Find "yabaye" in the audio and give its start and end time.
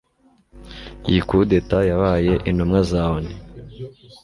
1.89-2.33